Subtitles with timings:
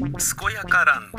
[0.00, 0.08] 健
[0.54, 1.18] やかランド。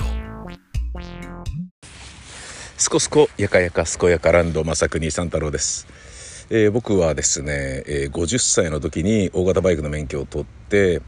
[2.78, 11.04] すこすこやかやか健やかランド正国三太郎です、えー僕はですね、えー50歳の時に大型バイクの免許を取って、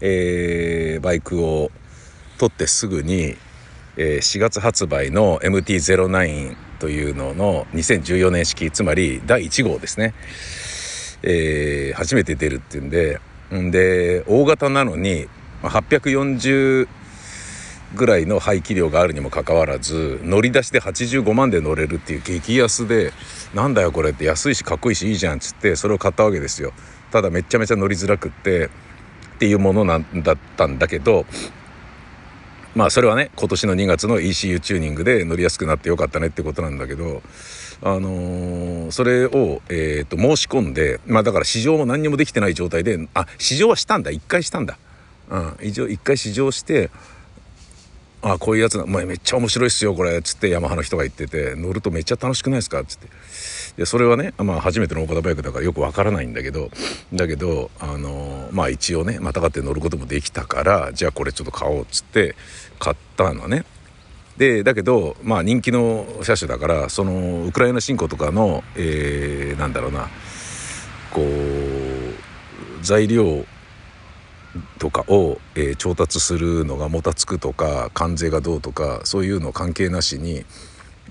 [0.00, 1.70] えーバイクを
[2.38, 3.36] 取ってすぐに、
[3.96, 10.14] えー4月発売の MT-09 というのの2014年式つまり第1号ですね、
[11.22, 13.20] えー初めて出るっていうんで
[13.54, 15.28] んで大型なのに
[15.62, 16.88] まあ840
[17.94, 23.12] ぐらいの排気量があるにもかかわらず乗り出しで85万で乗れるっていう激安で
[23.54, 26.72] なんだよこれって安いしかっこいいしいいじゃんっつってそれを買ったわけですよ。
[27.10, 31.26] ただめちゃめちゃ乗りづらくってっていうものなんだったんだけど
[32.74, 37.22] まあそれはね今年の2月の ECU チューニングで乗りやすくなってよかったねってことなんだけど
[37.82, 44.10] あのーそれを、えーと申し込んでまあだから試乗も何にもできてない状態であ試乗はしたんだ。
[44.10, 44.78] 1回したんだ。
[45.30, 45.56] うん。
[45.62, 46.90] 一応1回試乗して
[48.24, 53.08] あこういうやつな、まあ、めっちゃ面白いっすよこれ」っつってヤマハの人が言ってて「乗るとめっちゃ楽しくないですか?」っつって
[53.76, 56.70] でそれはね、まあ、初めての大型バイクだからよくわからないんだけど
[57.12, 62.34] だけどあのまあ一応ねまたがって乗ることもできたからじゃあこれちょっと買おうっつって
[62.78, 63.64] 買ったのね。
[64.36, 70.08] でだけどまあ人気の車種だからそのウクライナ侵攻とかの、えーなんだろうな
[71.12, 73.46] こう材料
[74.78, 80.44] とかを、えー調達するのがもたつくとか関税がどうとかそういうの関係なしに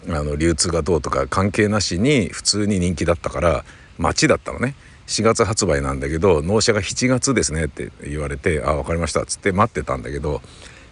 [0.09, 3.65] あの流通がどうとか関係なしに普通に人気だったから
[3.97, 4.75] 待ちだったのね。
[5.07, 10.41] 4月発売なんだけど納車が7月ですねって言われて「あ分かりました」っつって待ってたんだけど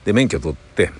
[0.03, 0.91] で免許取って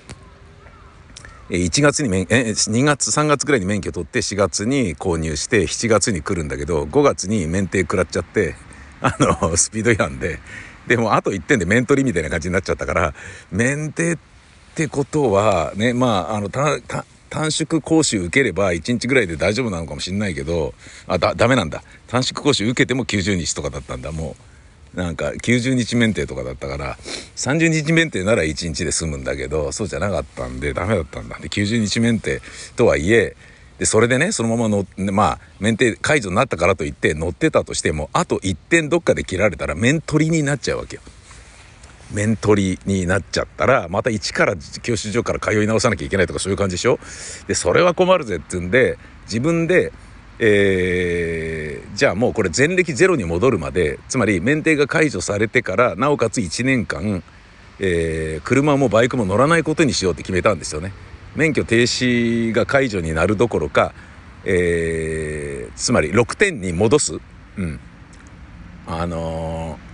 [1.50, 8.54] 1月に免え2月3月ぐらいに免許取って4月に購入して7月に来るんだけど5月に免停食らっちゃって
[9.02, 10.38] あのスピード違反で
[10.86, 13.14] でもあと1点で免取りみたいな感じになっちゃったから
[13.50, 14.18] 免停っ
[14.74, 20.74] てことはねまああの短縮講習受ければ1日ぐらいで大丈夫なのかもしれないけど
[21.06, 21.82] あだダメなんだ。
[22.08, 24.12] 短縮講習受けても90日とかだったんだ。
[24.12, 24.36] も
[24.94, 26.96] うなんか90日免停とかだったから
[27.36, 31.38] 30日免停なら1日で済むんだけどそうじゃなかったんでダメだったんだ。
[31.38, 32.42] で90日免停
[32.76, 33.34] とはいえ
[33.78, 41.02] でそれでねそのまま乗ってまあ免停解除になったからといって乗ってたとしてもあと1点どっかで切られたら免取りになっちゃうわけよ。
[42.12, 46.98] 面取りになっちゃったらまた一から教習所から通い直さなきゃいけないとかそういう感じでしょ？
[47.48, 49.92] でそれは困るぜって言うんで自分で、
[50.38, 57.22] えーじゃあもうこれ前歴ゼロに戻るまでつまり免停が解除されてからなおかつ1年間、
[57.78, 60.92] えー車もバイクも乗らないことにしようって決めたんですよね。
[61.34, 63.94] 免許停止が解除になるどころか、
[64.44, 67.14] えーつまり6点に戻す、
[67.56, 67.80] うん、
[68.86, 69.92] あのー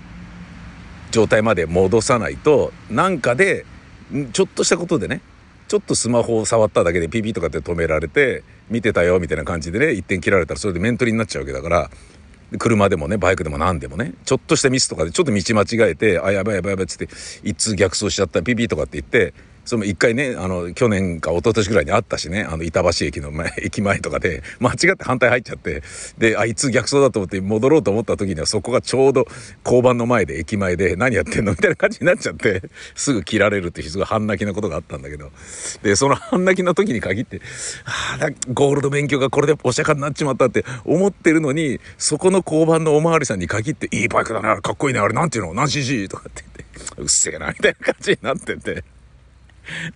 [1.10, 3.64] 状態まで戻さないとなんかで
[4.32, 5.20] ちょっとしたことでね
[5.66, 11.90] ちょっとスマホを触っただけでピピとかって止められて見てたよみたいな感じでね一点切られたらそれで面取りになっちゃうわけだから
[12.58, 17.08] 車でもねバイクでも何でもねちょっとしたミスとかでちょっと道間違えてあやばいやばいやばいっつって
[17.42, 19.34] 一通逆走しちゃったピピとかって言って
[19.68, 25.82] その一回ねあの去年か一昨年ぐらいにあったしねあの板橋駅の前 駅前とかで間違って反対入っちゃって
[26.16, 29.26] であいつ逆走だと思って戻ろうと思った時にはそこがちょうど
[29.66, 32.62] 交番の前で駅前で何やってんのみたいな感じになっちゃって
[32.94, 35.30] すぐ切られるっていうすごい半泣きなことがあったんだけど
[35.82, 37.42] でその半泣きの時に限って
[37.84, 48.97] ああゴールド免許がこれでお釈迦になっちまったって思ってるのにそこの交番のおまわりさんに限って「いいバイクだねあれかっこいいねあれなんていうの何 cc?」とかって言って「うっせえな」みたいな感じになってて。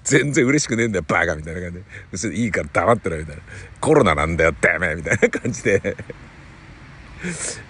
[0.04, 1.84] 全然嬉しくねえんだよバカみたいな感じで。
[2.12, 3.42] うっせえいいから黙ってろみたいな。
[3.80, 5.96] コロナなんだよてめえみたいな感じで。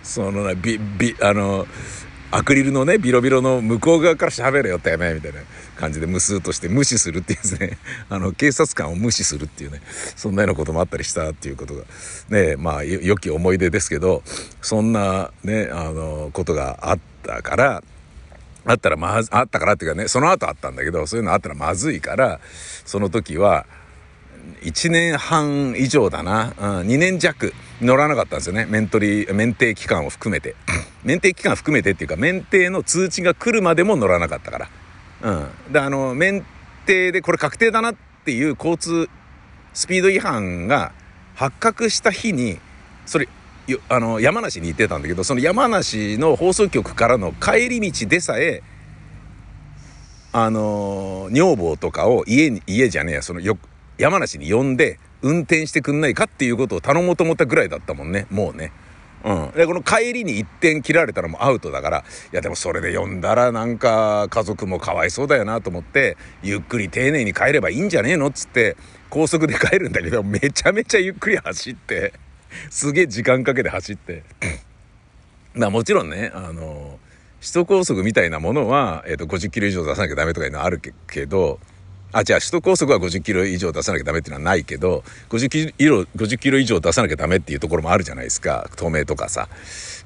[0.02, 1.66] そのなビビあの
[2.30, 5.40] アクリルのねビロビロの向こう側から喋れよてめえみたいな
[5.76, 7.78] 感じで無数として無視するっていうですね。
[8.08, 9.82] あの警察官を無視するっていうね。
[10.16, 11.84] そんなようなこともあったりしたっていうことが。
[12.30, 14.22] ねまあ良き思い出ですけど
[14.62, 17.84] そんなねあのことがあったから
[18.64, 22.40] あったらまずあったからっていうかねその後あったんだけどそういうのあったらまずいから
[22.84, 23.66] その時は
[24.62, 28.66] 1年半以上だな、うん、2年弱乗らなかったんですよね。
[28.66, 30.54] 免取り免停期間を含めて。
[31.02, 34.68] 免停期間含めてっていうか免停の通知が来るまでも乗らなかったから。
[35.22, 35.72] うん。
[35.72, 36.44] であの免
[36.86, 37.94] 停でこれ確定だなっ
[38.24, 39.08] ていう交通
[39.74, 40.92] スピード違反が
[41.34, 42.58] 発覚した日に
[43.06, 43.28] それ
[43.88, 48.62] あの山梨に行ってたんだけどその山梨の放送局からの帰り道でさえ
[50.32, 53.58] あの女房とかを家に家じゃねえやそのよ
[53.98, 58.72] 山梨に呼んで運転してくんないかっていうことを頼もうと思ったぐらいだったもんねもうね
[59.24, 59.50] うん。
[59.52, 62.02] で、この帰りに一点切られたらもうアウトだから、い
[62.36, 68.76] やでもそれで読んだらなんか家族もかわいそうだよなと思って、ゆっくり丁寧に帰ればいいんじゃねえのっつって、
[69.10, 72.12] 高速で帰るんだけど、めちゃめちゃゆっくり走って、
[72.70, 74.24] すげえ時間かけて走って。
[75.54, 76.98] まあもちろんね、あの、
[77.40, 81.58] 首都高速みたいなものは、えっ、ー、と、50キロ以上出さなきゃダメとかいうのはあるけど、
[82.12, 88.68] あ、じゃあ首都高速は50キロ以上出さなきゃダメっていうのはないけど、50キロ、50キロ以上出さなきゃダメっていうところもあるじゃないですか。
[88.76, 89.48] 透明とかさ。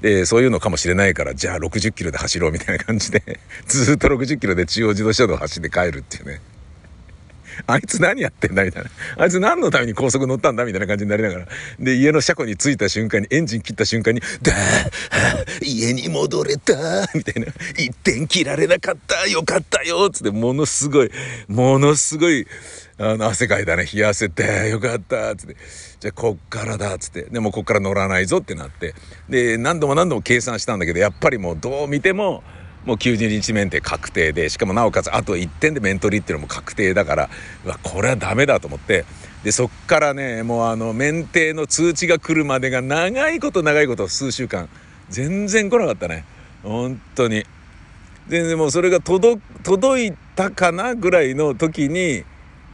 [0.01, 6.41] で、そういうのかもしれないから、じゃあ60キロで走ろうみたいな感じで、ずっと60キロで中央自動車道走って帰るっていうね。
[7.67, 8.91] あいつ何やってんだみたいな。
[9.19, 11.49] あいつ何のために高速乗ったんだみたいな感じになりながら。
[11.79, 16.75] で、家の車庫に着いた瞬間に、エンジン切った瞬間に、だー、家に戻れた
[17.15, 17.53] みたいな。
[17.79, 21.11] 一点切られなかったよかったよつって、ものすごい、
[21.49, 22.47] ものすごい、
[22.99, 23.87] あの、汗かいたね。
[23.93, 25.57] 冷やせて、よかったつって。
[26.01, 27.25] じゃあ、こっからだつって。
[27.25, 28.95] でも、こっから乗らないぞってなって。
[29.29, 32.43] で、何度も何度も計算したんだけど、やっぱりもうどう見ても、
[32.87, 37.31] もう90日免停確定でしかもなおかつあと1点で面取りっていうのも確定だから
[37.65, 39.05] うわこれはダメだと思って
[39.45, 44.69] でそっからねもうあの免停の通知が来るまでが長いこと長いこと数週間
[45.09, 46.25] 全然来なかったね。
[46.63, 47.45] 本当に。
[48.29, 52.25] 全然もうそれが届いたかなぐらいの時に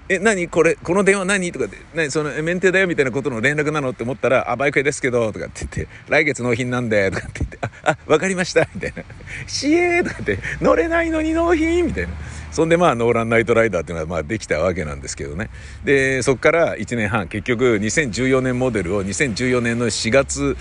[0.08, 0.48] え、何？
[0.48, 1.52] これ、この電話何？
[1.52, 2.10] とかで、何？
[2.10, 9.04] その、メンテだよみたいなことの連絡なのって思ったら、あ、バイク屋ですけど、とかって言って、来月納品なんで、とかって言って、あ、あ、わかりました、みたいな。
[9.46, 11.86] しえーとかって、乗れないのに納品？
[11.86, 12.12] みたいな。
[12.50, 15.48] そんでまあ、ノーランナイトライダーっていうのはまあできたわけなんですけどね。
[15.84, 20.56] で、そっから1年半、結局2014年モデルを2014年の4月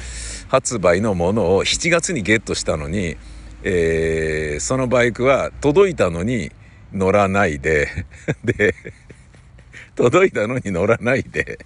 [0.47, 3.17] 発売のものを7月にゲットしたのに、
[3.63, 6.51] えー、そのバイクは届いたのに
[6.93, 7.87] 乗らないで
[8.43, 8.75] で、
[9.95, 11.65] 届いたのに乗らないで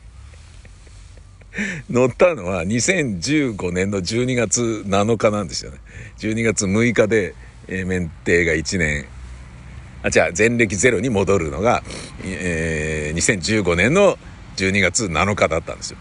[1.90, 5.78] 乗ったのは2015年の12月7日なんですよね。
[6.20, 7.34] 12月6日で、
[7.68, 9.06] えー、免停が1年、
[10.04, 11.82] あ、じゃあ前歴ゼロに戻るのが、
[12.24, 14.18] えー、2015年の
[14.58, 15.98] 12月7日だったんですよ。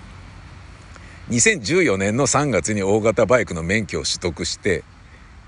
[1.31, 4.83] 2014年の3月に大型バイクの免許を取得して、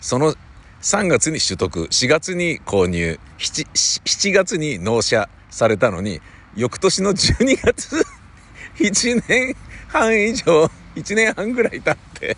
[0.01, 0.35] その
[0.83, 3.67] 3月に取得、4月に購入、7,
[4.05, 6.21] 7月に納車されたのに、
[6.57, 8.05] 翌年の12月
[8.81, 9.57] 1年
[9.89, 12.37] 半以上1年半ぐらい経って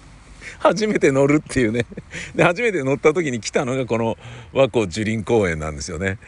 [0.59, 1.87] 初めて乗るっていうね。
[2.35, 4.19] で初めて乗った時に来たのがこの
[4.53, 6.19] 和光樹林公園なんですよね。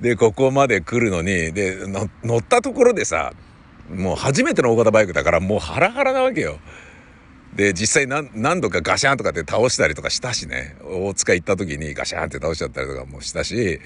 [0.00, 1.78] でここまで来るのにで
[2.24, 3.32] 乗ったところでさ
[3.88, 6.58] もう初めての大型バイクだからもうハラハラなわけよ。
[7.54, 13.80] で、実際何度かガシャンとかって倒したりとかしたしね、大塚行った時にガシャンって倒しちゃったりとかもしたし、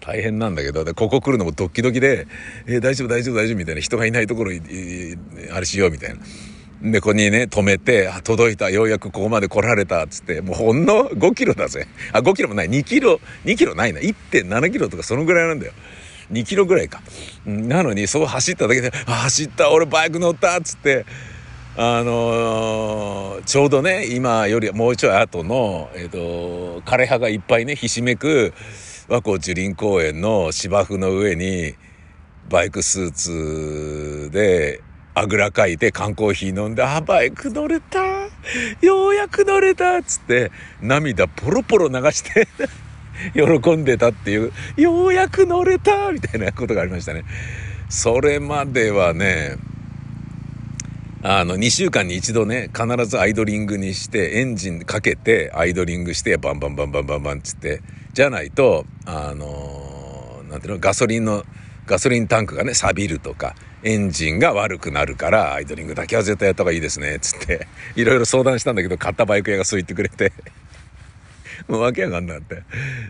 [0.00, 2.28] 大変なんだけど、で、ここ来るのもドッキドキで、
[2.66, 6.20] えー、大丈夫大丈夫大丈夫みたいな、人がいないところ、あれしようみたいな。
[6.92, 11.88] で、ここにね、止めて、あ、届いた、ようやくここまで来られた、っつって、もうほんの5キロだぜ。
[12.12, 15.72] あ、5キロもない、2キロ、2キロないな、1.7キロとかそのぐらいなんだよ。
[16.30, 17.02] 2キロぐらいか。
[17.46, 21.04] なのに、そう走っただけで、あ、走った、俺バイク乗った、っつって、
[21.80, 28.52] あのー、ちょうどね今よりもうちょい後の、えーと、枯葉がいっぱいねひしめく
[29.08, 31.74] 和光樹林公園の芝生の上に
[32.50, 34.82] バイクスーツで
[35.14, 38.00] あぐらかいて缶コーヒー飲んで「あバイク乗れた
[38.84, 40.50] ようやく乗れた」っつって
[40.82, 42.48] 涙ポロポロ流して
[43.34, 47.22] 喜んでたっていう「ようやく乗れた」みたいなことがありましたね。
[47.88, 49.58] それまではね
[51.20, 57.82] あの、2週間に一度ね、必ずアイドリングにして、エンジンかけて、アイドリングして、バンバンバンバンバンバンつって、
[58.12, 61.44] じゃないと、あのー、なんていうの、ガソリンの、
[61.86, 70.32] ガソリンタンクがね、錆びるとか、エンジンが悪くなるから、アイドリングだけは絶対やった方がいいですね、つって、いろいろ相談したんだけど、買ったバイク屋がそう言ってくれて、
[71.66, 72.62] もうわけわかんなって。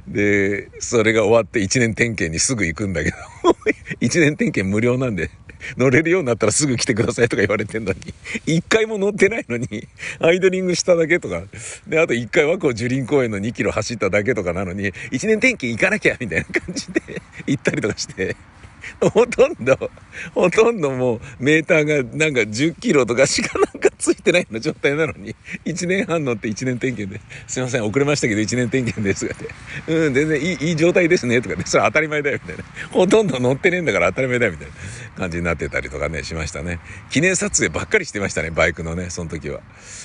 [0.07, 3.17] で、それが終わって1年点検にすぐ行くんだけど、
[4.01, 5.31] 1年点検無料なんで、
[5.77, 7.99] 乗れるようになったらすぐ来てくださいとか言われてんのに、
[8.47, 9.87] 一回も乗ってないのに、
[10.21, 11.43] アイドリングしただけとか、
[11.87, 14.93] で、あと一回はこう樹林公園の2キロ走っただけとかなのに、1
[15.27, 17.01] 年転勤行かなきゃみたいな感じで
[17.47, 18.37] 行ったりとかして、
[19.01, 19.91] ほとんど、
[20.35, 29.27] ほとんどもうメーターがなんか10キロとかしかなんかついてないような状態なのに、1年半乗って1年点検で、すいません、遅れましたけど1年点検です。
[29.29, 31.41] とかって、うん、全然いい、いい状態ですね。
[31.43, 32.65] とかね、それ当たり前だよ、みたいな。
[32.91, 34.75] ほとんど乗ってねえんだから当たり前だよ、みたいな
[35.17, 36.81] 感じになってたりとかね、しましたね。
[37.11, 39.61] 記念撮影ばっかりしてましたね、バイクのね、その時は。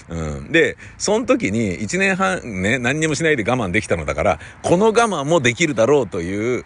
[0.10, 0.52] うん。
[0.52, 6.66] で、その時に1年半ね、何にもしないで我慢できたのだから、この我慢もできるだろうという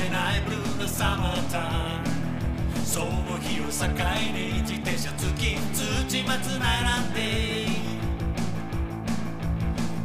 [0.81, 1.61] ブルーなサマータイ
[2.01, 2.85] ム。
[2.85, 3.05] その
[3.39, 3.69] 日を境
[4.33, 7.19] に自転車付き土松並んで。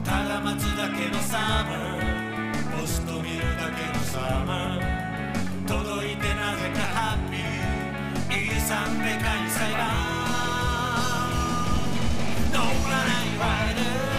[0.05, 2.79] ただ待つだけのサマー。
[2.79, 5.65] ポスト見るだけのサマー。
[5.67, 8.57] 届いてなぜかハッピー。
[8.57, 9.81] 遺産でかい裁判
[12.53, 14.16] 乗らないライダ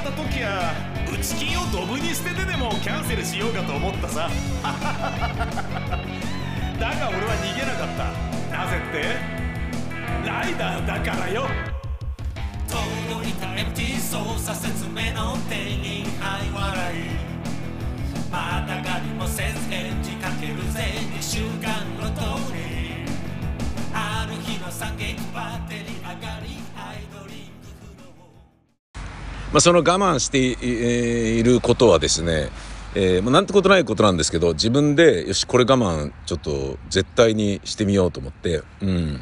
[0.00, 0.72] った時は
[1.12, 4.30] 内金をドブに捨ててでもキャンセルしようかと思ったさ。
[6.80, 8.04] だが俺は逃げなかった。
[8.56, 8.96] なぜって？
[10.26, 11.46] ライダーだからよ。
[12.68, 16.96] 届いた MT 操作説明の店員相笑い。
[18.30, 19.68] またがりもせず
[29.52, 32.50] まあ、その我慢してい,、ることはですね、
[32.94, 39.20] えーまあ、なんてことないことなんですけど自分でよしこれ我慢ちょっと絶対にしてみようと思ってうん。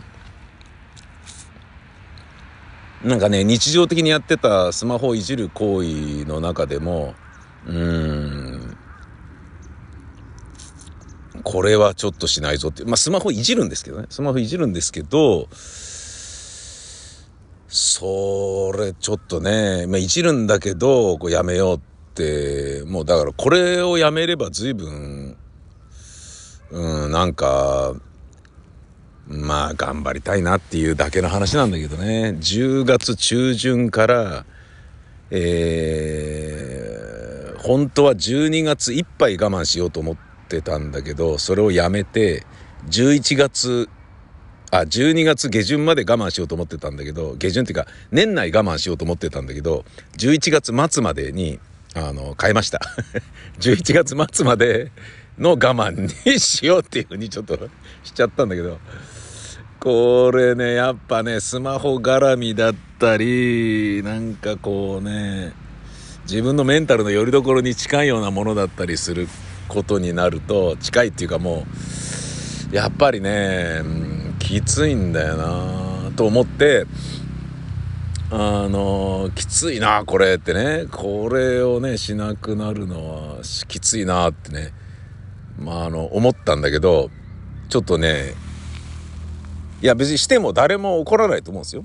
[3.04, 7.14] なんかね日常的にやってたスマホをいじる行為の中でも
[7.66, 8.76] うん。
[11.42, 14.06] これはちょっとしないぞってまあスマホいじるんですけどね。
[14.10, 15.48] スマホいじるんですけど
[17.68, 21.80] それちょっとね、まあ、いじるんだけど、こうやめようっ
[22.14, 25.36] て、もうだからこれをやめれば随分、
[26.70, 27.94] うん、なんか、
[29.26, 32.36] まあ頑張りたいなっていうだけの話なんだけどね。
[32.38, 34.46] 10月中旬から、
[35.30, 40.16] えー、本当は12月いっぱい我慢しようと思っ
[40.48, 42.46] てたんだけど、それをやめて、
[42.88, 43.90] 11月
[44.70, 49.84] あ、12月下旬まで我慢しようと思ってたんだけど、下旬っていうか、年内我慢しようと思ってたんだけど、
[50.18, 51.58] 11月末までに、
[51.94, 52.80] あの、変えました。
[53.60, 54.92] 11月末まで
[55.38, 57.56] の我慢にしようっていうふうにちょっと
[58.04, 58.78] しちゃったんだけど、
[59.80, 65.52] これね、やっぱね、スマホ絡みだったり、なんかこうね、
[66.24, 69.28] 自分のメンタルの拠り所に近いようなものだったりする
[69.68, 71.64] ことになると、近いっていうかも
[72.72, 74.17] う、やっぱりね、うん
[74.48, 76.86] きついんだよなと思って、
[78.30, 84.72] あの、きついな、これってね、これをね、しなくなるのはきついなってね、
[85.58, 87.10] まあ、あの、思ったんだけど、
[87.68, 88.32] ちょっとね、
[89.82, 91.84] いや別にしても誰も怒らないと思うんですよ。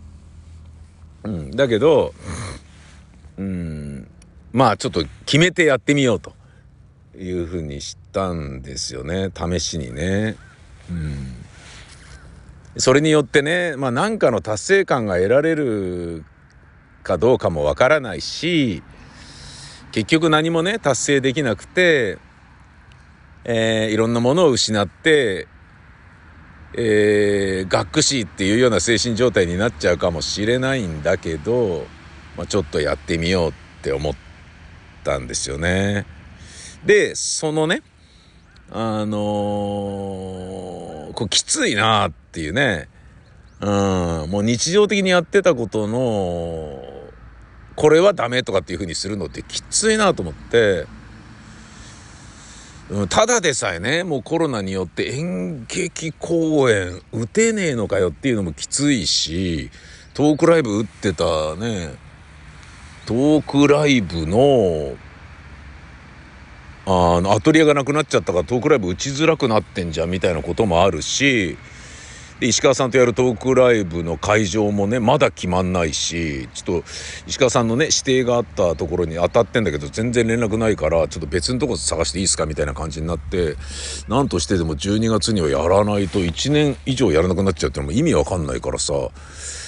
[1.26, 2.14] うん、だけど、
[3.38, 4.08] うん、
[4.54, 6.34] まあちょっと決めてやってみようと
[7.18, 10.38] いうふうにしたんですよね、試しにね。
[10.90, 11.43] うん。
[12.78, 16.26] それによってね、まあ何かの達成感が得られる
[17.04, 18.82] かどうかもわからないし、
[19.92, 22.18] 結局何もね、達成できなくて、
[23.46, 25.48] えーいろんなものを失って、
[26.76, 31.86] えー、がっくしっていうような精神状態になっちゃうかもしれないんだけど、
[32.36, 33.54] まあ、ちょっとやってみようっ
[33.84, 34.14] て思っ
[35.04, 36.08] たんですよね。
[36.84, 37.84] で、そのね、
[38.72, 42.90] あのーこうきついなっていうね、
[43.62, 43.70] うん、
[44.30, 46.84] もう日常的にやってたことの、
[47.76, 50.86] これはダメとかっていう風にするのってきついなと思って、
[52.90, 53.08] うん。
[53.08, 59.72] ただでさえね、もうコロナによって演劇公演打てねえのかよっていうのもきついし、
[60.14, 61.24] トークライブ打ってた
[61.56, 61.96] ね、
[63.06, 64.96] トークライブの、
[66.86, 71.58] あの、アトリエがなくなっちゃったからトークライブ打ちづらくなってんじゃんみたいなこともあるし、
[72.42, 76.88] 石川さんとやるトークライブの会場もね、まだ決まんないし、ちょっと
[77.26, 83.56] 石川さんのね、指定があったところに当たってんだけど、全然連絡ないから、ちょっと別のとこ探していいですかみたいな感じになって、
[84.10, 88.94] なんとしてでも12月にはやらないと1年以上やらなくなっちゃうってのも意味わかんないからさ、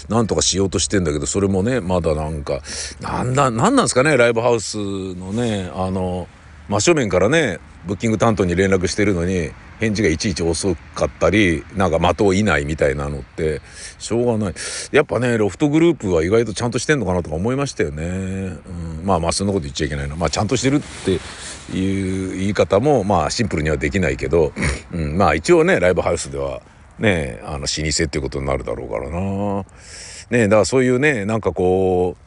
[0.10, 2.60] なんとかしようとしてんだけど、それもね、まだなんか、
[3.00, 6.28] なんだ、なんなんですかね、ライブハウスのね、あの、
[6.68, 13.62] 真正面からね、ブッキング担当に連絡してるのに、返事がいちいち遅かったりなんか的をいないみたいなのって
[14.00, 14.54] しょうがない。
[14.92, 20.16] やっぱねロフトグループは意外とちゃんとしてんのかなとか思いましたよね、うん、まあまあそんなこと言っちゃいけないな。
[20.16, 21.20] まあちゃんとしてるって
[21.78, 24.54] いう言い方もまあシンプルにはできないけど、
[24.94, 26.62] うん、まあ一応ねライブハウスでは
[26.98, 29.66] ねあの老舗っていうことになるだろうからな。
[30.30, 32.25] ねだからそういうねなんかこう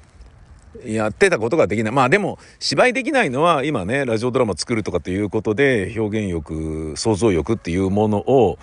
[0.84, 8.58] やってたことができないまあでも芝居できないのは今ねラジオドラマ作るとかっていうことで表現欲想像力っていうものを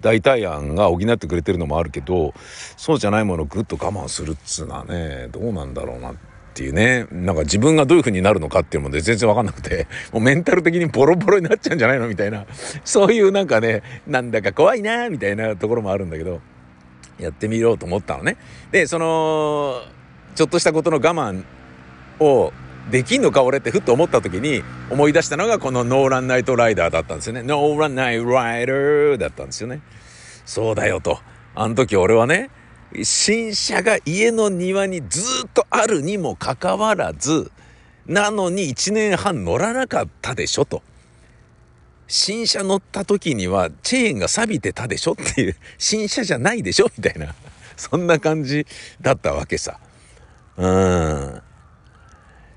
[0.00, 2.34] 代替案が補ってくれてるのもあるけど
[2.76, 6.14] そうじゃないものをぐっと我慢するっつうのはねどうなんだろうなっ
[6.54, 12.46] ていうねなんか自分がどういう風になるのかっていうので全然わかんなくてもうメンタル的にボロボロになっちゃうんじゃないのみたいな
[12.84, 16.40] そういうなんかねなんだか怖いなみたいなところもあるんだけど
[17.18, 18.36] やってみようと思ったのね。
[18.70, 19.82] でその
[20.38, 21.42] ちょっとしたことの我慢
[22.20, 22.52] を
[22.92, 27.42] できんのか俺ってふっと思った時に思い出したのがこのノーランナイトライダーだったんですよね。
[27.42, 29.80] ノーランナイトライダーだったんですよね。
[30.46, 31.18] そうだよと。
[31.56, 32.50] あの時俺はね、
[33.02, 37.50] 新車が家の庭にずっとあるにもかかわらず、
[38.06, 40.84] なのに1年半乗らなかったでしょと。
[42.06, 47.34] 新車乗った時にはチェーンが錆びてたでしょっていう、新車じゃないでしょみたいな。
[47.76, 48.68] そんな感じ
[49.00, 49.80] だったわけさ。
[50.58, 51.42] うん。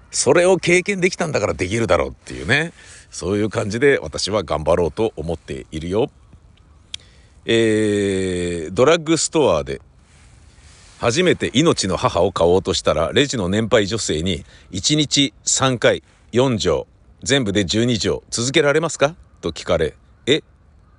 [0.10, 2.74] それを経験できたんだからできるだろうっていうね。
[3.12, 6.10] そういう感じで私は頑張ろうと思っているよ。
[7.46, 9.82] えー、ドラッグストアで
[11.00, 16.88] 初めて命の母を買おうとしたら、レジの年配女性に1日3回4錠、
[17.24, 19.16] 全部で12錠続けられますか？
[19.42, 20.38] と聞かれ、え？
[20.38, 20.42] っ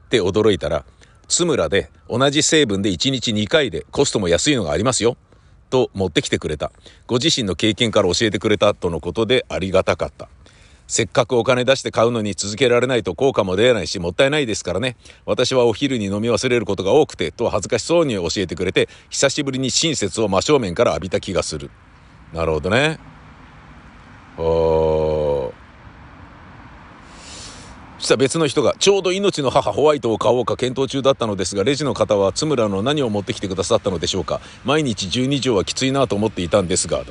[0.08, 0.84] て驚いたら、
[1.28, 5.16] 津村で同じ成分で1日2回でコストも安いのがありますよ。
[5.72, 6.70] と持ってきてくれた。
[7.06, 10.28] ご自身の経験から教えてくれたとのことでありがたかった。
[10.86, 14.96] せっかくお金出して買うのに続けられないと効果も出ないしもったいないですからね。
[15.24, 21.70] 私はお昼に飲み忘れることが多くてと恥ずかしそうに教えてくれて久しぶりに親切を真正面から浴びた気がする。
[22.34, 22.98] なるほどね。
[24.36, 25.31] おー
[28.02, 34.40] した別の人がちょうど命の母ホワイトを買おうか検討中だったのですがレジの方は津村の何を持ってきてくださったのでしょうか。
[34.64, 37.02] 毎日12錠はきついなと思っていたんですが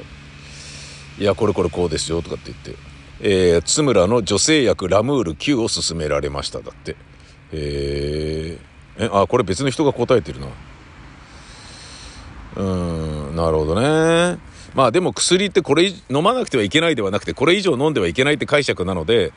[1.18, 2.76] いやこれこれこうですよとかって言って、
[3.22, 6.96] えー、津村の女性薬ラムール9を勧められましただって。
[7.54, 10.48] えー、えあこれ別の人が答えてるな。
[12.56, 14.40] うーんなるほどね。
[14.74, 19.34] まあでも薬ってこれ飲まなくてはいけないではなくてこれ以上飲んではいけないって解釈なので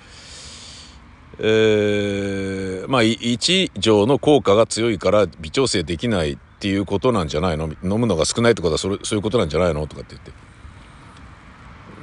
[1.39, 7.69] えー、まあ1錠の効果が強いから微調整できないっていうことなんじゃないの？
[7.83, 9.87] 飲むのが少ないってことはそれそういうことなんじゃないの？
[9.87, 10.33] とかって言って。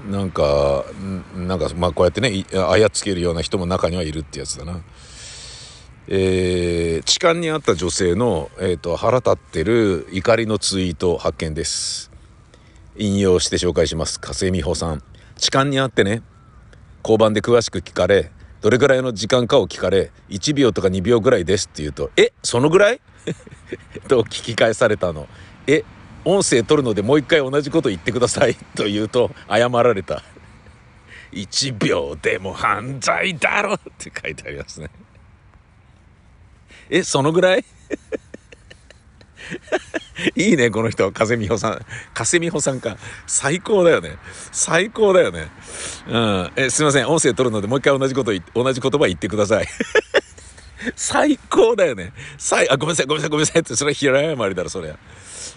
[0.10, 0.84] なんか
[1.36, 4.82] なんかまあこうやってねい操けるような人も中にはいるってやつだな。
[6.08, 12.12] えー、痴漢にあった女性の、えーと腹立ってる怒りのツイート発見です。
[12.98, 14.20] 引用して紹介します。
[14.20, 15.04] 加瀬美穂さん。
[15.38, 16.24] 痴漢にあってね
[17.04, 23.02] 交番で詳しく聞かれどれぐらいの時間かを聞かれ1秒とか2秒ぐらいですって言うと「えそのぐらい?
[24.08, 25.28] 」と聞き返されたの
[25.68, 25.84] 「え
[26.24, 30.22] 音声取るのでもう一回同じこと言ってください」 と言うと謝られた
[31.34, 34.90] 「1秒でも犯罪だろ」って書いてありますね。
[36.90, 37.66] えそのぐらい？
[40.36, 41.12] いいね、この人。
[41.12, 41.86] 風見穂さん。
[42.14, 42.98] 風見穂さんか。
[43.28, 44.18] 最高だよね。
[44.52, 45.48] 最高だよね。
[46.08, 46.52] うん。
[46.56, 47.08] え、すいません。
[47.08, 49.68] 音声取るので、もう一回同じこと、同じ言葉言ってください。
[50.96, 52.14] 最高だよね。
[52.38, 54.98] 最、あ、ごめんなさい、ごめんなさい、ごめんなさいって、それは平謝りだろ、そりゃ。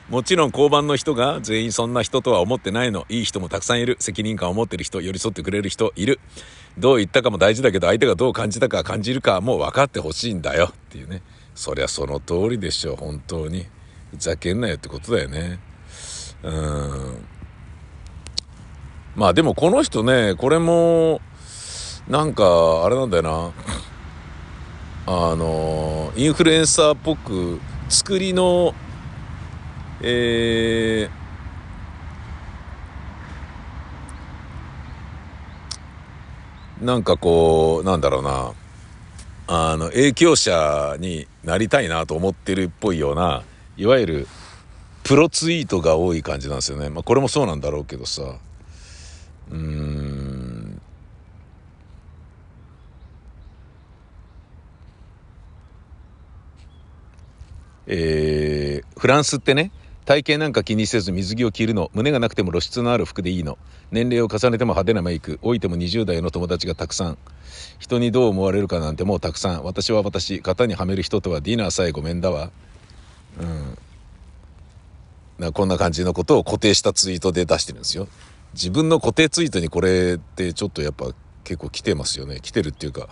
[0.09, 3.07] もちろん交番の人が全員そんな人とは思ってないの。
[3.09, 3.97] いい人もたくさんいる。
[4.01, 6.21] 責任感を持ってる人、寄り添ってくれる人いる。
[6.77, 10.73] どう言ったかも大事だけど、相手がどう感じたか感じるかもう分かってほしいんだよ。
[10.73, 11.23] っていうね。
[11.55, 13.67] そりゃその通りでしょう、本当に。
[14.15, 15.59] ふざけんなよってことだよね。
[16.43, 17.27] うん。
[19.17, 21.21] まあでもこの人ね、これも、
[22.09, 23.53] なんか、あれなんだよな。
[25.07, 28.75] あの、インフルエンサーっぽく、作りの、
[30.01, 38.53] えー、なんかこう、なんだろうな。
[39.47, 43.43] あの、影響者になりたいなと思ってるっぽいような、
[43.77, 44.29] いわゆる
[45.03, 46.91] プロツイートが多い感じなんですよね。
[46.91, 48.23] まあこれもそうなんだろうけどさ。
[49.51, 50.81] うん。
[57.87, 59.71] えー、フランスってね、
[60.07, 61.91] 体型なんか気にせず水着を着るの。
[61.93, 63.59] 胸がなくても露出のある服でいいの。
[63.91, 65.39] 年齢を重ねても派手なメイク。
[65.43, 67.19] 老いても20代の友達がたくさん。
[67.79, 69.65] 人にどう思われるかなんてもうたくさん。
[69.65, 70.41] 私は私。
[70.41, 72.51] 型にはめる人とはディナーさえごめんだわ。
[73.41, 73.79] うん
[75.39, 78.07] なこんな感じのことを固定したツイートで出してるんですよ
[78.53, 81.07] 自分の固定ツイートにこれってちょっとやっぱ
[81.43, 83.09] 結構来てますよね来てるっていうか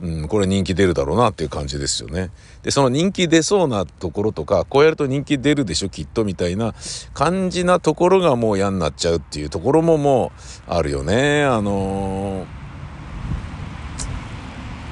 [0.00, 2.30] うん、これ人気出るだろうなっていう感じですよね。
[2.62, 6.72] で、その人気出そうなところとか、こうやると人気出るでしょ、きっとみたいな
[7.14, 10.30] 感じなところがもう嫌になっちゃうっていうところもも
[10.68, 11.42] うあるよね。
[11.42, 12.46] あのー、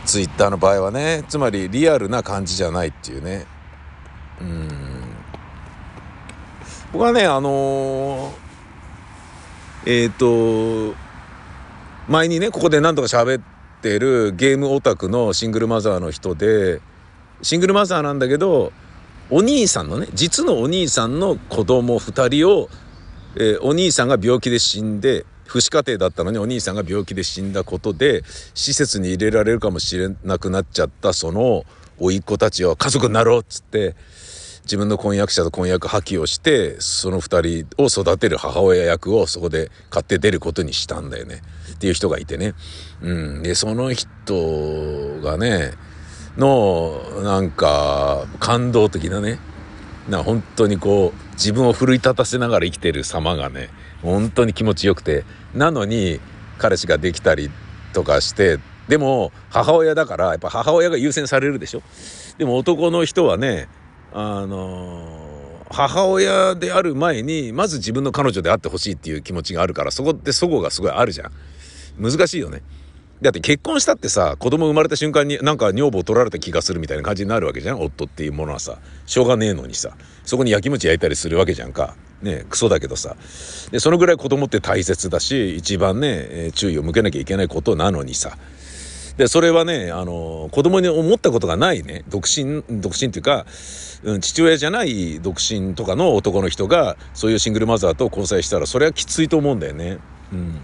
[0.07, 3.47] ツイッターの場合はね、つまりリアルな感じじゃないっていうね。
[4.41, 4.69] うん。
[6.93, 10.97] 僕はね、あのー、えっ、ー、と、
[12.09, 13.57] 前にね、ここで何とか喋って、
[13.99, 16.81] るゲームオタクのシングルマザーの人で
[17.43, 18.73] シングルマザーなんだけど
[19.31, 22.69] お兄さんのね実のお兄さんの子供2人を、
[23.37, 28.23] えー、お兄さんが病気で死んで父子家庭だったのにお兄さんが病気で死んだことで
[28.55, 31.65] 施設に入れられるかもしれなくなっちゃったその
[31.99, 33.95] 甥っ子たちを家族になろうっつって
[34.67, 41.41] 自分の婚約者と婚約破棄をしてその2人を育てる母親役をそこで買って出ることにしたんだよね。
[41.75, 42.55] っていう人がいてね。
[43.01, 45.73] うん、でその人がね
[46.37, 49.39] のなんか感動的なね
[50.09, 53.71] な本当にこう自分を奮い立たせながら生きてる様がね
[54.03, 55.25] 本当に気持ちよくて。
[55.55, 56.21] なのに
[56.59, 57.51] 彼氏ができたり
[57.93, 61.83] とかしてでも母親だからやっぱ母親が優先されるでしょ。
[62.39, 63.69] でも男の人はね
[64.13, 65.27] あの
[65.71, 71.33] 母親である前にまず自分の彼女であってほしいっていう気持ちがあるからそこって齟齬がすごいあるじゃん。
[71.99, 72.63] 難しいよね。
[73.23, 77.81] だって結婚したってさ子供生まれた瞬間になんか女房取られた気がするみたいな感じになるわけじゃん。
[77.81, 78.79] 夫っていうものはさ。
[79.07, 79.97] しょうがねえのにさ。
[80.25, 81.97] そこに焼き餅焼いたりするわけじゃんか。
[82.23, 83.17] ねクソだけどさ。
[83.71, 88.37] でそのぐらい子供って大切だし一番ね、注意を向けなきゃいけないことなのにさ。
[89.17, 93.47] でそれはねあの子供に思ったことがないね独身独身っていうか、
[94.03, 99.99] うん、父親じゃない独身とかの男の人がそういうシングルマザーと交際したらそれはきついと思うんだよね
[100.33, 100.61] うん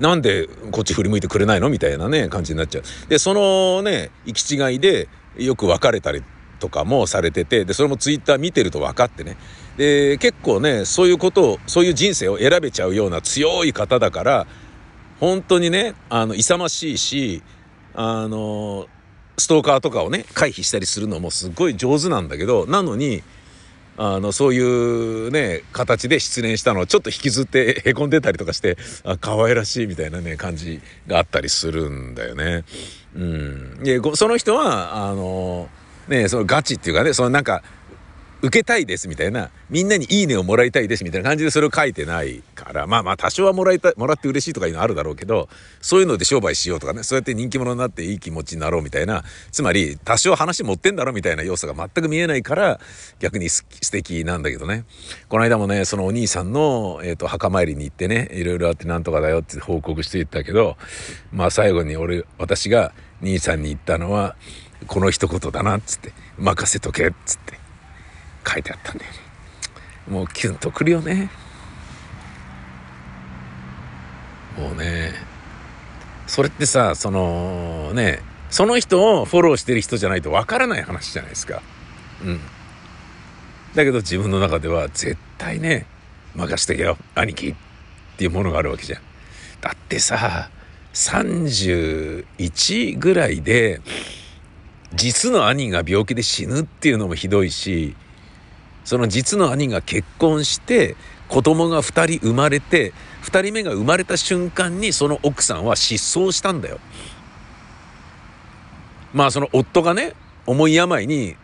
[0.00, 2.82] なんでこっち振り向いてくれないのみたいなね、感じになっちゃう。
[3.08, 6.22] で、そのね、行き違いでよく別れたり
[6.58, 9.36] とかもされてて、で、それもツイッター見てると分かってね。
[9.76, 14.46] で、結構ね、そういうことを、そういう人生を選べちゃうような強い方だから、
[15.20, 17.42] 本当にね、あの、勇ましいし、
[17.94, 18.88] あの、
[19.36, 23.22] ストーカーとかをね、回避したりするのもすごい上手なんだけど、なのに、
[23.98, 32.64] あの、そういうね、形で失恋したのをちょっと引きずってへこんでたりとかして、あ、可愛らしいみたいなね、感じがあったりするんだよね。
[33.14, 33.82] うん。
[33.82, 35.68] で、その人は、あの、
[36.08, 37.62] ね、そのガチっていうかね、そのなんか、
[38.42, 45.48] 受けたいですみたいな、みんなにいいねをもらいたいですみたいな感じでそれを書いてないから、まあまあ多少はもらいた、もらって嬉しいとかいうのあるだろうけど、
[45.80, 52.80] そういうので商売しようとかね、そうやって人気者になっていい気持ちになろうみたいな、つまり多少話持ってんだろみたいな要素が全く見えないから、
[53.18, 54.84] 逆に素敵なんだけどね。
[55.28, 60.76] この間もね、そのお兄さんの、えっ、ー、と、墓参りに行ってね、いろいろあってなんとかだよって報告していったけど、
[61.32, 64.36] まあ最後に俺、私が兄さんに言ったのは、
[64.86, 67.69] この一言だなっつって、任せとけっつって。
[68.50, 69.18] 書いてあったんだよね。
[70.08, 71.30] もうキュンとくるよね。
[74.58, 75.14] もうね。
[76.26, 81.62] それってさそのねその人をフォローしてる人じゃないとわからない話じゃないですか。
[82.24, 82.40] うん。
[83.74, 85.86] だけど自分の中では絶対ね
[86.34, 86.96] 任してけよ。
[87.14, 87.54] 兄貴っ
[88.16, 89.02] ていうものがあるわけじゃん。
[89.60, 90.50] だってさ
[90.92, 93.80] 31ぐらいで
[94.92, 97.94] 実の兄が病気で死ぬっていうのもひどいし
[98.90, 100.96] その実の兄が結婚して
[101.28, 106.80] 子供が2人生まれて2人目が生まれた瞬間にその奥さんは失踪したんだよ。
[109.14, 111.36] まあその夫がね重い病に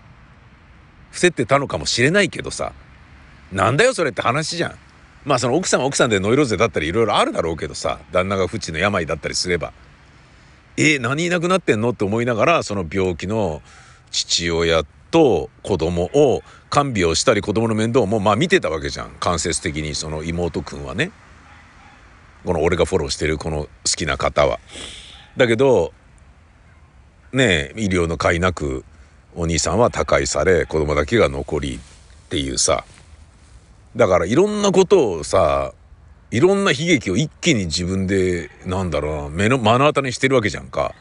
[1.10, 2.72] 伏せてたのかもしれないけどさ
[3.52, 4.74] なんだよそれって話じゃん。
[5.24, 9.72] まあその奥さんは奥さんでノイローゼだったりいろいろあるだろうけどさ旦那が不治の病だったりすれば。
[10.76, 11.90] え何いなくなってんの？
[11.90, 13.62] って思いながらその病気の
[14.10, 14.82] 父親
[15.16, 21.10] と子供を看病したり子供の面倒もまあ見てたわけじゃん間接的にその妹くんはね
[22.44, 24.60] この俺がフォローしてるこの好きな方は。
[25.38, 25.94] だけど
[27.32, 28.84] ね医療の甲斐なく
[29.34, 31.78] お兄さんは他界され子供だけが残りっ
[32.28, 32.84] ていうさ
[33.96, 35.72] だからいろんなことをさ
[36.30, 40.94] いろんな悲劇を一気に自分でなんだろうな目の目の当たりにしてるわけじゃんか。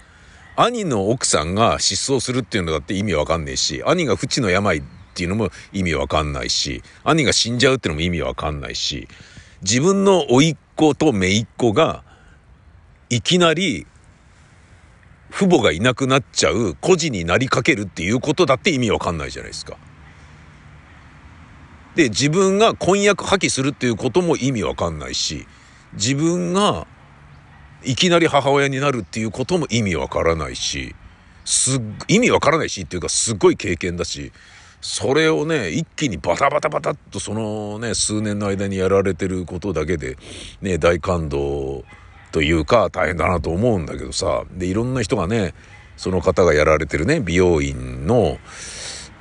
[0.57, 9.07] 兄の奥さんが失踪するっていうのだって意味わかんねえし、兄が不治の病っていうのも意味わかんないし、兄が死んじゃうっていうのも意味わかんないし、
[9.61, 12.03] 自分の甥っ子と姪っ子が、
[13.09, 13.85] いきなり、
[15.31, 19.77] 父母がいなくなっちゃう孤児になりかけるっていうことだって意味わかんないじゃないですか。
[21.95, 25.47] で、自分が婚約破棄するっていうことも意味わかんないし、
[25.93, 26.87] 自分が
[27.85, 30.95] いきなり母親になるっていうことも意味わからないし、
[31.45, 34.31] す意味わからないしっていうかすっごい経験だし、
[34.81, 40.17] それをね、一気にバタバタバタっとそのね、数年の間にやられてることだけで、
[40.61, 41.83] ね、大感動
[42.31, 45.53] というか大変だなと思うんだけどさ、で、いろんな人がね、
[45.97, 48.37] その方がやられてるね、美容院の、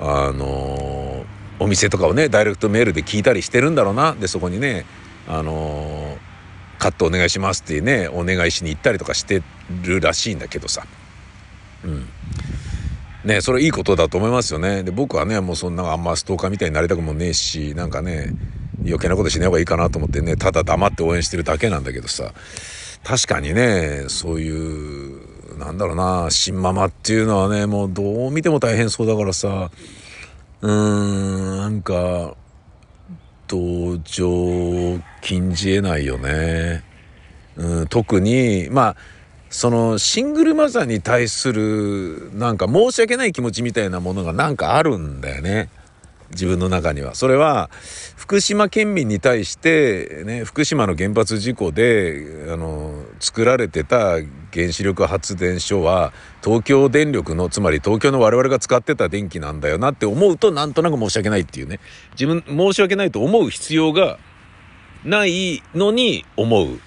[0.01, 1.25] あの
[1.61, 4.13] お店とかをね、ダイレクトメールで聞いたりしてるんだろうな。
[4.15, 4.85] で、そこにね、
[5.29, 6.19] あの
[6.85, 9.43] カットお願いしますってね、お願いしに行ったりとかして
[9.85, 10.85] るらしいんだけどさ。
[11.83, 12.07] うん。
[13.25, 14.83] ねそれいいことだと思いますよね。
[14.83, 18.35] で、僕はね、もうそんなあんまストーカーみたいになりたくもねえし、なんかね、
[18.85, 22.35] 余計なことしない方がいいかなと思ってね、ただ黙って応援してるだけなんだけどさ、
[23.03, 29.71] 確かにね、そういう、なんだろうな、新ママっていうのはね、もうどう見ても大変そうだからさ、
[30.61, 32.37] うーん、なんか、
[33.47, 36.83] 同情禁じえないよね。
[37.57, 38.97] うん、特に、まあ、
[39.51, 45.69] そのシングルマザーに対するなんか申し訳ない気持ちみたいなものがなんかあるんだよね。
[46.35, 47.15] 自分の中には。
[47.15, 47.71] それは
[48.17, 54.19] 福島県民に対してね、福島の原発事故であの作られてた
[54.53, 61.81] 原子力発電所は東京電力のつまり東京の我々が使ってた電気なんだよなって思うとなんとなく申し訳ないっていうね。
[62.13, 64.19] 自分申し訳ないと思う必要が
[65.05, 66.81] ないのに思う。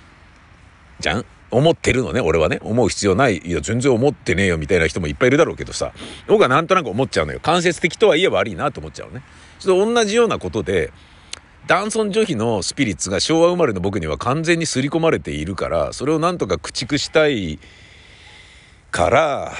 [0.99, 1.25] じゃん？
[1.49, 2.59] 思ってるのね、俺はね。
[2.61, 3.37] 思う必要ない。
[3.37, 5.93] いや、全然思ってねえよ、みたいな人もいっぱいいるだろうけどさ。
[6.27, 7.39] 僕はなんとなく思っちゃうのよ。
[7.41, 9.21] 間接的とはいえ悪いなと思っちゃうね。
[9.59, 10.91] ちょっと同じようなことで、
[11.67, 17.59] 男尊女卑のスピリッツが昭和生まれの僕には完全に刷り込まれているから、それをなんとか駆逐したい
[18.91, 19.53] から、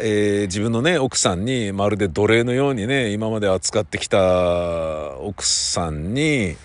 [0.00, 6.56] えー自分のね、奥さんにまるで奴隷のようにね、今まで扱ってきた奥さんに、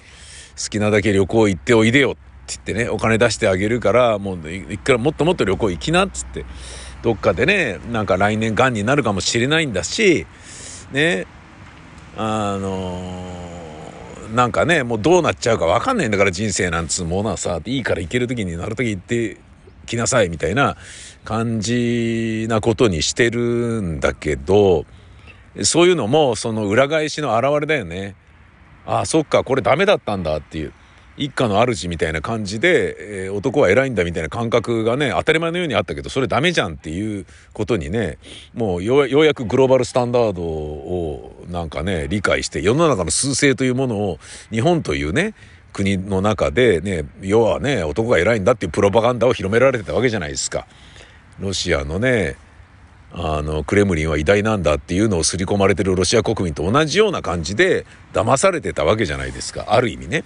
[0.61, 2.15] 好きなだけ旅行行っておいでよ
[2.51, 6.45] って言ってね、お金出してあげるから、もういくらもっともっと旅行行きなっつって、
[7.01, 10.25] どっかでね、なんか来年癌になるかもしれないんだし、
[10.91, 11.25] ね、
[12.17, 13.53] あのー
[14.33, 19.37] なんかね、もうどうなっちゃうかわかんないんだから人生なんつうものはさ、いいから行ける時になる時行って
[19.85, 20.75] きなさいみたいな
[21.23, 24.85] 感じなことにしてるんだけど、
[25.61, 28.15] そういうのもその裏返しの表れだよね。
[28.87, 30.73] ああ、そっか、これダメだったんだっていう。
[31.15, 38.17] 一家の主みたいな感じで、えー男は偉いんだみたいな感覚がね、当たり前のようにあったけど、それダメじゃんっていうことにね、
[38.53, 44.19] もうようやくグローバルスタンダードをなんかね、理解して、世の中の数勢というものを
[44.51, 45.33] 日本というね、
[45.73, 50.67] 国の中でね、要はね、男が偉いんだっていうプロパガンダを広められてたわけじゃないですか。
[51.39, 52.35] ロシアのね、
[53.11, 59.65] あの、クレムリンは偉大なんだっていうのを刷り込まれてるロシア国民と同じような感じで騙されてたわけじゃないですか。
[59.69, 60.23] ある意味ね。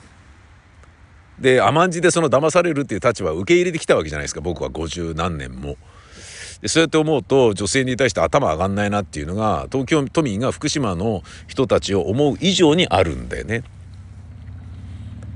[1.40, 4.42] で、甘んじでその騙されるっていう立場を受け入れてきたわけじゃないですか。
[4.42, 5.78] 僕は50何年も。
[6.62, 13.64] でそうやって思うと女性に対して頭上がんないなっていうのが東京都民が福島の人たちを思う以上にあるんだよね。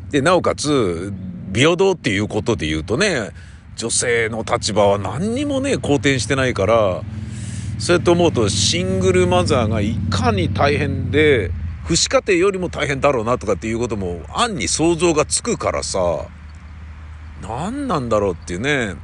[0.10, 1.14] で、なおかつ、
[1.54, 3.30] 平等っていうことで言うとね、
[3.78, 7.02] 女性の立場は何にもね、好転してないから、
[7.80, 11.52] そうやって思うと、シングルマザーがいかに大変で、
[11.96, 16.26] 父子家庭よりも大変だろうなとかっていうことも、暗に想像がつくからさ、
[17.42, 18.96] 何なんだろうっていうね。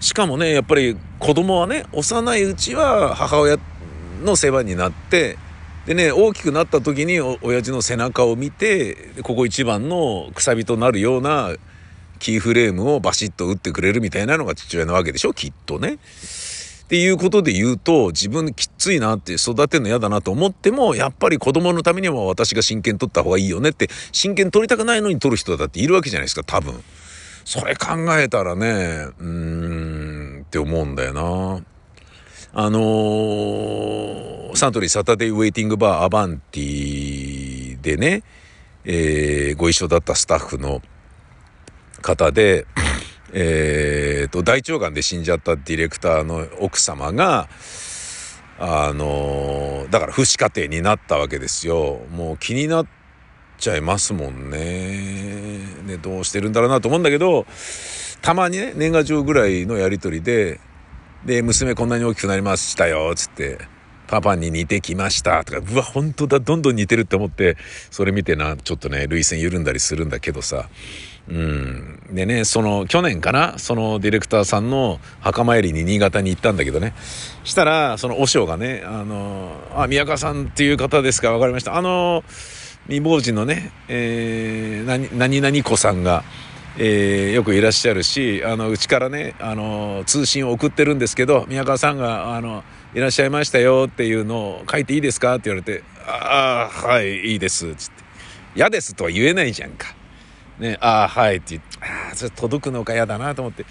[0.00, 3.58] しかもね、やっぱり子供はね、幼いうちは母親
[4.24, 5.38] の世話になって、
[5.86, 11.54] でね、大きくなった時に親父の背中を見て、ここ一番のくさびとなるような
[12.18, 15.98] キーフレームをバシッと打ってくれるみたいなのが父親なわけでしょきっとね。
[16.88, 26.82] っていうことで言うと、自分きついなって育てるの嫌だなと思っても、やっぱり子供のためには私が真剣取った方がいいよねって、真剣取りたくないのに取る人だっているわけじゃないですか、多分。
[27.44, 31.62] それ考えたらね、うーん、って思うんだよな。
[32.54, 38.22] あのーサントリーサタデーウェイティングバーアバンティでね、
[38.86, 40.80] えーご一緒だったスタッフの
[42.00, 42.66] 方で、
[43.32, 47.48] えーと、大腸がんで死んじゃったディレクターの奥様が、
[48.60, 52.00] あのだから父子家庭になったわけですよ。
[52.10, 52.86] もう気になっ
[53.58, 55.58] ちゃいますもんね。
[55.84, 57.46] ね、どうしてるんだろうなと思うんだけど、
[58.20, 60.60] たまにね、年賀状ぐらいのやりとりで、
[61.24, 63.58] で、娘こんなに大きくなりましたよ、っつって。
[64.08, 67.56] パパに似てきましたとか、うわ、本当だ、どんどん似てるって思って、
[67.90, 70.68] それ見てな、ちょっとね、涙腺緩んだりするんだけどさ、
[71.28, 72.00] うん。
[72.10, 76.94] でね、その、去年かな、そのディレクターさんの墓参りに新潟に行ったんだけどね、
[77.44, 81.76] したら、その、和尚がね、あの、あ、宮川さんっていう方ですか、わかりました。
[81.76, 82.24] あの、
[82.84, 86.24] 未亡人のね、えー、何何々子さんが、
[86.78, 92.62] えーよくいらっしゃるしあのうちからねあの通信を送ってるんですけど宮川さんがあの
[92.94, 95.34] 「いらっしゃいましたよ」っていうのを書いていいですか？
[95.34, 98.04] って言われて「ああはいいいです」つって
[98.54, 99.97] 「嫌です」とは言えないじゃんか。
[100.58, 103.64] ね、ああはいって言ってああそれ届くのか嫌だなと思って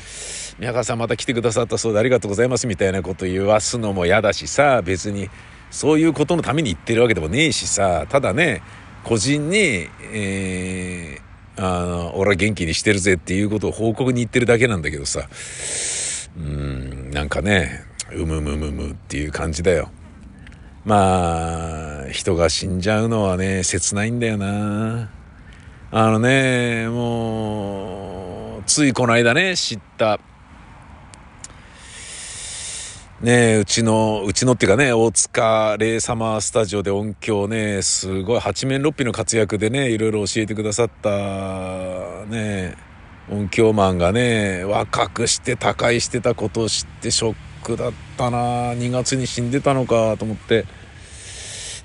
[0.58, 5.30] 宮川さんまた来てくださったそうでありがとうございますみたいなこと言わすのも嫌だしさ別に
[5.70, 8.62] そういうことのために言ってるわけでもねえしさただね
[9.04, 9.58] 個人に、
[10.14, 11.28] えー
[11.60, 15.28] あの俺は元気にしてるぜっていうことを報告に言ってるだけなんだけどさ
[16.38, 19.90] うんなんかねうむむむむっていう感じだよ。
[20.86, 25.10] まあ人が死んじゃうのはね切ないんだよな。
[25.90, 30.20] あのねもうついこの間ね知った
[33.22, 41.10] ねうちのうちのっていうかね大塚レイサマースタジオで音響ねすごい八面六臂の活躍でねいろいろ教えてくださった
[42.26, 42.76] ね
[43.32, 50.66] 音響マンがね若くして他界してたことを知ってショックだったな2月に死んでたのかと思って。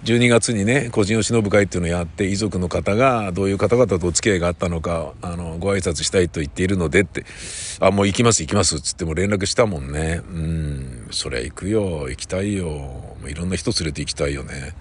[0.05, 7.25] 12月にね個人を忍ぶ会っていうのをやって遺族の方がどういう方々とお付き合いがあったのかあのご挨拶したいと言っているのでって
[7.79, 10.21] 「あもう行きます行きます」っつっても連絡したもんね。
[10.29, 12.67] うんそりゃ行くよ行きたいよ。
[12.67, 14.75] もういろんな人連れて行きたいよね。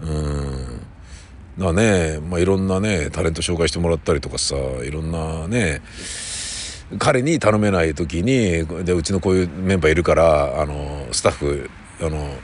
[0.00, 0.80] うん。
[1.58, 5.82] だねまあいろんなねタレント紹介してもらったりとかさいろんなね
[6.98, 12.34] 彼に頼めない時にでうちのこういうメンバーいるからあのスタッフあの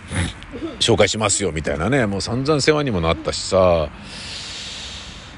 [0.81, 2.07] 紹介しますよみたいなね。
[2.07, 3.89] もう散々世話にもなったしさ。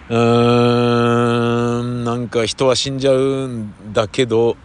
[0.09, 4.57] うーんなんか人は死んじゃうんだけど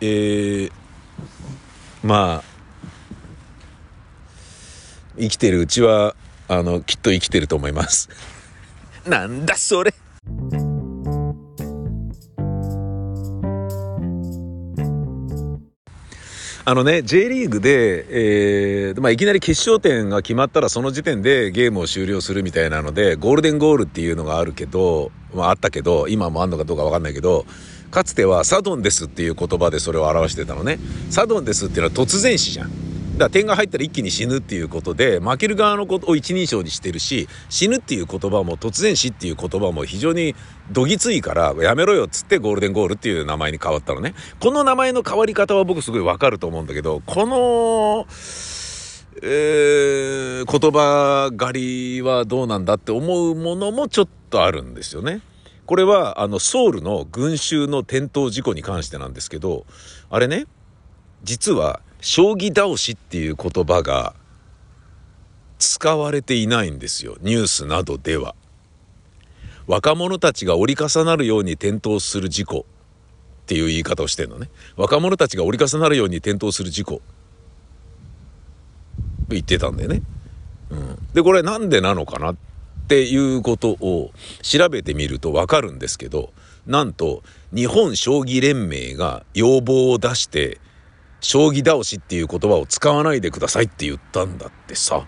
[0.00, 0.72] えー、
[2.02, 2.52] まあ
[5.16, 6.16] 生きてるうちは
[6.48, 8.08] あのきっと生きてると思います。
[9.06, 9.94] なんだそれ。
[16.64, 18.06] あのね、J リーグで、
[18.88, 27.46] えーまあ、いきなり決勝点が決まったらその時点でゲームを終了するみたいなので、ゴールデンゴールっていうのがあるけど、まああったけど、今もあんのかどうかわかんないけど、
[27.90, 30.78] かつてはサドンですっていう言葉でそれを表してたのね。
[31.10, 32.92] サドンですっていうのは突然死じゃん。
[33.12, 40.34] だから点が入ったら一気に死ぬっていうことで負ける側のことを一人称にしてるし死ぬっていう言葉も突然死っていう言葉も非常に
[40.72, 48.06] どぎついからやめろよっつってゴールデンゴールっていう名前に変わったのねこの名前の変わり方は僕すごいわかると思うんだけどこの
[49.22, 55.20] えー言葉狩りはどうなんだって思うものもちょっとあるんですよね。
[55.66, 59.64] これはあのソウルの群衆の転倒事故に関してなんですけど
[60.10, 60.46] あれね
[61.22, 64.14] 実は将棋倒しっていう言葉が
[65.58, 68.34] 使われていないんですよニュースなどでは
[69.66, 72.64] 若者たちが折り重なるように転倒する事故っ
[73.46, 74.48] ていう言い方をしてんのね。
[74.76, 77.02] 若者たちが折り重なるように転倒する事故。
[79.34, 80.02] 言ってたんだよね、
[80.70, 82.36] うん、でこれなんでなのかなっ
[82.88, 84.10] ていうことを
[84.42, 86.32] 調べてみるとわかるんですけど
[86.66, 87.22] なんと
[87.54, 90.60] 日本将棋連盟が要望を出して
[91.20, 95.06] 将棋倒しっていう言葉を使わないでくださいって言ったんだってさ。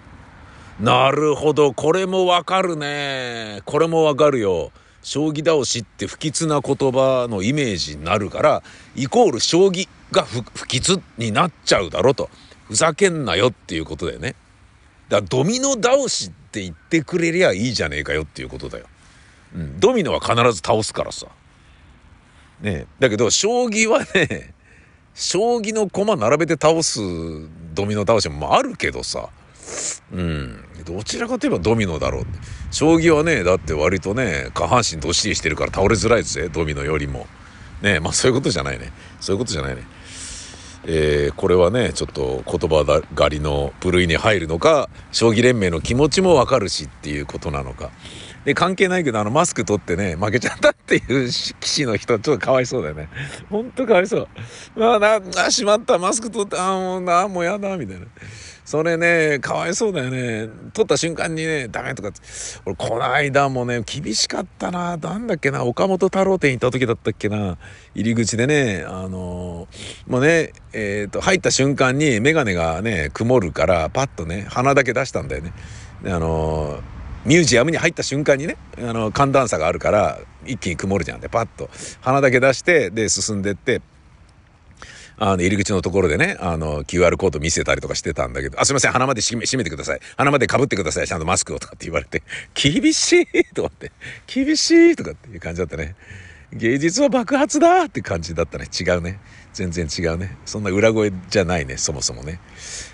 [0.80, 3.62] なるほど、これもわかるね。
[3.64, 4.72] これもわかるよ。
[5.02, 8.62] 将棋倒しって不吉な言葉のイメージになるから、
[8.96, 12.28] イコール将棋が不吉になっちゃうだろと。
[12.66, 14.34] ふざけんなよっていうことだよね。
[15.08, 18.86] だからドミノ倒しって言ってくれりゃいいじゃねえかよっていうことだよ。
[19.54, 21.26] うん、ドミノは必ず倒すからさ。
[22.62, 24.54] ねだけど、将棋はね、
[25.14, 27.00] 将棋の駒並べて倒す
[27.74, 29.28] ドミノ倒しもあるけどさ
[30.12, 30.64] うん。
[30.84, 32.26] どちらかといえばドミノだろう
[32.70, 37.26] 将棋はねだって割とね下半身どっしりしてるから倒れづらいぜドミノよりも。
[37.82, 38.92] ねまあそういうことじゃないね。
[39.20, 39.82] そういうことじゃないね。
[40.86, 47.90] えーこれはねちょっと言葉狩りの部類に入るのか将棋連盟の気持ちもわかるしっていうことなのか。
[48.44, 53.08] で関係ないけどあのマスク取ってね負けちゃったっていう棋士の人ちょっとかわいそうだよね。
[53.48, 54.28] ほんとかわいそう。
[54.76, 55.98] まあなあしまった。
[55.98, 58.06] マスク取ってあーもうなもうやだみたいな。
[58.64, 60.48] それね、かわいそうだよね。
[60.72, 62.10] 撮った瞬間にね、ダメとか。
[62.64, 64.96] 俺、この間もね、厳しかったな。
[64.96, 67.58] なんだっけな、岡本太郎店行った時だったっけな。
[67.94, 75.52] 入り口でね、あのーもうね、えっ、と、入った瞬間にメガネがね、曇るから、パッとね、鼻だけ出したんだよね。
[76.06, 76.94] あのー
[77.26, 81.70] ミュージアムに入った瞬間にね、あの、寒暖差があるから、一気に曇るじゃんで、パッと。
[82.02, 83.80] 鼻だけ出して、で、進んでって、
[85.18, 90.00] あの、入り口のところでね、あの、QR コード見せたりとかしてたんだけど、あ、すいません、鼻まで閉め閉めてください。
[90.16, 92.22] 鼻まで被ってください、ちゃんとマスクをとかって言われて、
[92.54, 93.92] 厳しいとかって、
[94.26, 95.94] 厳しいとかっていう感じだったね。
[96.52, 98.66] 芸術は爆発だって感じだったね。
[98.66, 99.18] 違うね。
[99.54, 100.36] 全然違うね。
[100.44, 102.40] そんな裏声じゃないね、そもそもね。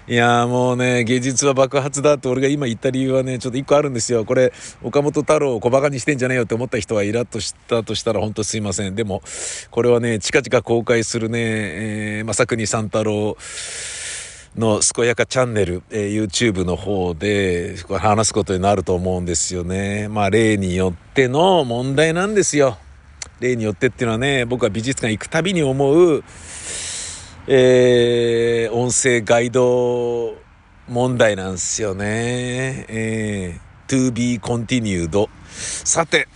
[0.06, 4.26] いやもうね、芸術は爆発だって俺が今言った理由はね、ちょっと一個あるんですよ。
[4.26, 4.52] これ、
[4.82, 8.94] 岡本太郎を小馬鹿にしてんじゃねえよって思った人はイラッとしたとしたら本当すいません。
[8.94, 9.22] でも、
[9.70, 13.36] これはね、近々公開するね、えー、正国三太郎、
[14.56, 20.08] の健やかチャンネル、えー YouTube の方で話すことになると思うんですよね。
[20.08, 22.76] まあ例によっての問題なんですよ。
[23.38, 26.24] 例によってっていうのはね、僕は美術館行くたびに思う、
[27.46, 30.34] えー音声ガイド
[30.88, 32.86] 問題なんですよね。
[32.88, 35.28] えー to be continued。
[35.48, 36.26] さて、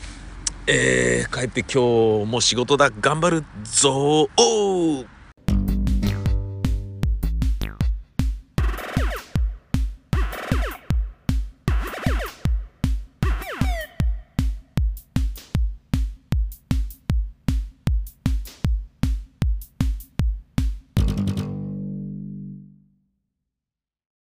[0.68, 5.13] えー帰って今日も仕事だ、頑張るぞおー